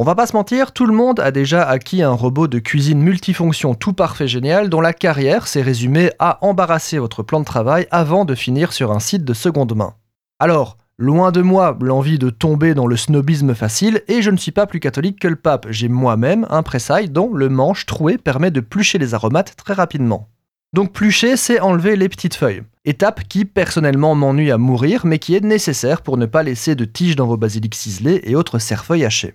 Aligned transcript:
On 0.00 0.04
va 0.04 0.14
pas 0.14 0.26
se 0.26 0.34
mentir, 0.34 0.72
tout 0.72 0.86
le 0.86 0.94
monde 0.94 1.20
a 1.20 1.30
déjà 1.30 1.62
acquis 1.62 2.02
un 2.02 2.12
robot 2.12 2.48
de 2.48 2.58
cuisine 2.58 3.02
multifonction 3.02 3.74
tout 3.74 3.92
parfait 3.92 4.28
génial 4.28 4.70
dont 4.70 4.80
la 4.80 4.94
carrière 4.94 5.46
s'est 5.46 5.60
résumée 5.60 6.10
à 6.18 6.38
embarrasser 6.40 6.98
votre 6.98 7.22
plan 7.22 7.38
de 7.38 7.44
travail 7.44 7.86
avant 7.90 8.24
de 8.24 8.34
finir 8.34 8.72
sur 8.72 8.92
un 8.92 8.98
site 8.98 9.26
de 9.26 9.34
seconde 9.34 9.76
main. 9.76 9.92
Alors, 10.38 10.78
loin 10.96 11.32
de 11.32 11.42
moi 11.42 11.76
l'envie 11.82 12.18
de 12.18 12.30
tomber 12.30 12.72
dans 12.72 12.86
le 12.86 12.96
snobisme 12.96 13.54
facile, 13.54 14.00
et 14.08 14.22
je 14.22 14.30
ne 14.30 14.38
suis 14.38 14.52
pas 14.52 14.66
plus 14.66 14.80
catholique 14.80 15.20
que 15.20 15.28
le 15.28 15.36
pape, 15.36 15.66
j'ai 15.68 15.88
moi-même 15.88 16.46
un 16.48 16.62
pressail 16.62 17.10
dont 17.10 17.34
le 17.34 17.50
manche 17.50 17.84
troué 17.84 18.16
permet 18.16 18.50
de 18.50 18.60
plucher 18.60 18.96
les 18.96 19.12
aromates 19.12 19.54
très 19.54 19.74
rapidement. 19.74 20.30
Donc 20.72 20.94
plucher, 20.94 21.36
c'est 21.36 21.60
enlever 21.60 21.96
les 21.96 22.08
petites 22.08 22.36
feuilles. 22.36 22.62
Étape 22.86 23.24
qui 23.28 23.44
personnellement 23.44 24.14
m'ennuie 24.14 24.50
à 24.50 24.56
mourir, 24.56 25.04
mais 25.04 25.18
qui 25.18 25.34
est 25.34 25.44
nécessaire 25.44 26.00
pour 26.00 26.16
ne 26.16 26.24
pas 26.24 26.42
laisser 26.42 26.74
de 26.74 26.86
tiges 26.86 27.16
dans 27.16 27.26
vos 27.26 27.36
basiliques 27.36 27.74
ciselées 27.74 28.22
et 28.24 28.34
autres 28.34 28.58
cerfeuilles 28.58 29.04
hachées 29.04 29.34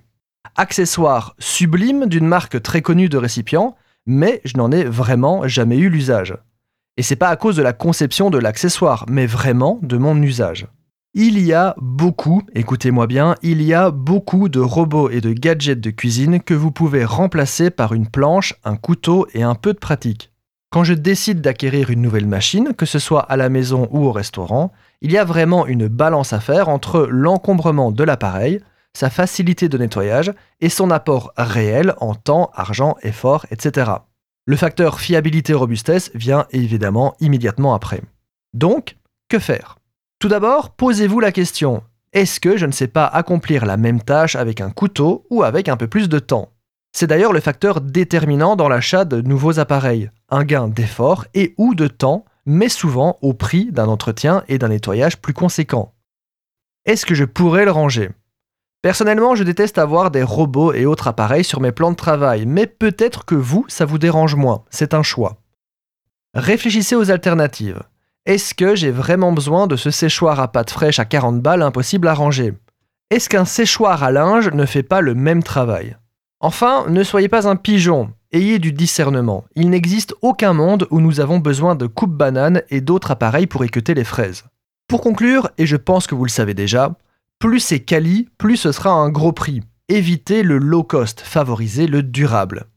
accessoire 0.55 1.35
sublime 1.39 2.05
d'une 2.07 2.27
marque 2.27 2.61
très 2.61 2.81
connue 2.81 3.09
de 3.09 3.17
récipients, 3.17 3.75
mais 4.05 4.41
je 4.45 4.57
n'en 4.57 4.71
ai 4.71 4.83
vraiment 4.83 5.47
jamais 5.47 5.77
eu 5.77 5.89
l'usage. 5.89 6.35
Et 6.97 7.03
c'est 7.03 7.15
pas 7.15 7.29
à 7.29 7.35
cause 7.35 7.55
de 7.55 7.61
la 7.61 7.73
conception 7.73 8.29
de 8.29 8.37
l'accessoire, 8.37 9.05
mais 9.09 9.25
vraiment 9.25 9.79
de 9.81 9.97
mon 9.97 10.21
usage. 10.21 10.67
Il 11.13 11.39
y 11.39 11.53
a 11.53 11.75
beaucoup, 11.77 12.41
écoutez-moi 12.53 13.07
bien, 13.07 13.35
il 13.41 13.61
y 13.61 13.73
a 13.73 13.89
beaucoup 13.89 14.49
de 14.49 14.59
robots 14.59 15.09
et 15.09 15.21
de 15.21 15.31
gadgets 15.31 15.79
de 15.79 15.89
cuisine 15.89 16.41
que 16.41 16.53
vous 16.53 16.71
pouvez 16.71 17.05
remplacer 17.05 17.69
par 17.69 17.93
une 17.93 18.07
planche, 18.07 18.53
un 18.65 18.75
couteau 18.75 19.25
et 19.33 19.41
un 19.41 19.55
peu 19.55 19.73
de 19.73 19.79
pratique. 19.79 20.31
Quand 20.71 20.83
je 20.83 20.93
décide 20.93 21.39
d'acquérir 21.39 21.89
une 21.89 22.01
nouvelle 22.01 22.27
machine, 22.27 22.73
que 22.73 22.85
ce 22.85 22.99
soit 22.99 23.21
à 23.21 23.37
la 23.37 23.47
maison 23.47 23.87
ou 23.91 24.03
au 24.03 24.11
restaurant, 24.11 24.73
il 25.01 25.09
y 25.09 25.17
a 25.17 25.23
vraiment 25.23 25.65
une 25.67 25.87
balance 25.87 26.33
à 26.33 26.41
faire 26.41 26.67
entre 26.67 27.07
l'encombrement 27.09 27.91
de 27.91 28.03
l'appareil, 28.03 28.59
sa 28.95 29.09
facilité 29.09 29.69
de 29.69 29.77
nettoyage 29.77 30.33
et 30.61 30.69
son 30.69 30.89
apport 30.89 31.33
réel 31.37 31.93
en 31.99 32.15
temps, 32.15 32.49
argent, 32.53 32.95
effort, 33.03 33.45
etc. 33.51 33.91
Le 34.45 34.55
facteur 34.55 34.99
fiabilité-robustesse 34.99 36.11
vient 36.15 36.45
évidemment 36.51 37.15
immédiatement 37.19 37.73
après. 37.73 38.01
Donc, 38.53 38.97
que 39.29 39.39
faire? 39.39 39.77
Tout 40.19 40.29
d'abord, 40.29 40.71
posez-vous 40.71 41.19
la 41.19 41.31
question, 41.31 41.83
est-ce 42.13 42.39
que 42.39 42.55
je 42.55 42.65
ne 42.65 42.71
sais 42.71 42.87
pas 42.87 43.05
accomplir 43.05 43.65
la 43.65 43.75
même 43.75 44.01
tâche 44.01 44.37
avec 44.37 44.61
un 44.61 44.69
couteau 44.69 45.25
ou 45.29 45.43
avec 45.43 45.67
un 45.67 45.75
peu 45.75 45.87
plus 45.87 46.07
de 46.07 46.19
temps? 46.19 46.53
C'est 46.93 47.07
d'ailleurs 47.07 47.33
le 47.33 47.41
facteur 47.41 47.81
déterminant 47.81 48.55
dans 48.55 48.69
l'achat 48.69 49.03
de 49.03 49.19
nouveaux 49.19 49.59
appareils, 49.59 50.09
un 50.29 50.45
gain 50.45 50.69
d'effort 50.69 51.25
et 51.33 51.53
ou 51.57 51.75
de 51.75 51.87
temps, 51.87 52.23
mais 52.45 52.69
souvent 52.69 53.17
au 53.21 53.33
prix 53.33 53.71
d'un 53.73 53.89
entretien 53.89 54.45
et 54.47 54.57
d'un 54.57 54.69
nettoyage 54.69 55.17
plus 55.17 55.33
conséquent. 55.33 55.93
Est-ce 56.85 57.05
que 57.05 57.15
je 57.15 57.25
pourrais 57.25 57.65
le 57.65 57.71
ranger? 57.71 58.11
Personnellement, 58.85 59.33
je 59.33 59.43
déteste 59.43 59.79
avoir 59.79 60.11
des 60.11 60.21
robots 60.21 60.71
et 60.71 60.85
autres 60.85 61.07
appareils 61.07 61.43
sur 61.43 61.59
mes 61.59 61.71
plans 61.71 61.89
de 61.89 61.95
travail, 61.95 62.45
mais 62.45 62.67
peut-être 62.67 63.25
que 63.25 63.33
vous, 63.33 63.65
ça 63.67 63.83
vous 63.83 63.97
dérange 63.97 64.35
moins, 64.35 64.63
c'est 64.69 64.93
un 64.93 65.01
choix. 65.01 65.37
Réfléchissez 66.35 66.95
aux 66.95 67.09
alternatives. 67.09 67.81
Est-ce 68.27 68.53
que 68.53 68.75
j'ai 68.75 68.91
vraiment 68.91 69.31
besoin 69.31 69.65
de 69.65 69.75
ce 69.75 69.89
séchoir 69.89 70.39
à 70.39 70.51
pâte 70.51 70.69
fraîche 70.69 70.99
à 70.99 71.05
40 71.05 71.41
balles 71.41 71.63
impossible 71.63 72.07
à 72.07 72.13
ranger? 72.13 72.53
Est-ce 73.09 73.27
qu'un 73.27 73.43
séchoir 73.43 74.03
à 74.03 74.11
linge 74.11 74.51
ne 74.51 74.67
fait 74.67 74.83
pas 74.83 75.01
le 75.01 75.15
même 75.15 75.41
travail? 75.41 75.97
Enfin, 76.39 76.85
ne 76.87 77.01
soyez 77.01 77.27
pas 77.27 77.47
un 77.47 77.55
pigeon, 77.55 78.11
ayez 78.33 78.59
du 78.59 78.71
discernement. 78.71 79.45
Il 79.55 79.71
n'existe 79.71 80.13
aucun 80.21 80.53
monde 80.53 80.87
où 80.91 81.01
nous 81.01 81.21
avons 81.21 81.39
besoin 81.39 81.73
de 81.73 81.87
coupe-bananes 81.87 82.61
et 82.69 82.81
d'autres 82.81 83.09
appareils 83.09 83.47
pour 83.47 83.63
équeuter 83.63 83.95
les 83.95 84.03
fraises. 84.03 84.43
Pour 84.87 85.01
conclure, 85.01 85.49
et 85.57 85.65
je 85.65 85.75
pense 85.75 86.05
que 86.05 86.13
vous 86.13 86.25
le 86.25 86.29
savez 86.29 86.53
déjà, 86.53 86.95
plus 87.39 87.59
c'est 87.59 87.81
quali, 87.81 88.29
plus 88.37 88.57
ce 88.57 88.71
sera 88.71 88.91
un 88.91 89.09
gros 89.09 89.33
prix. 89.33 89.61
Évitez 89.89 90.43
le 90.43 90.57
low 90.57 90.83
cost, 90.83 91.21
favorisez 91.21 91.87
le 91.87 92.01
durable. 92.01 92.67